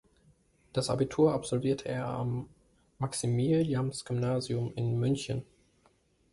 Das 0.73 0.89
Abitur 0.89 1.31
absolvierte 1.31 1.87
er 1.87 2.07
am 2.07 2.49
Maximiliansgymnasium 2.97 4.73
in 4.75 4.99
München. 4.99 5.45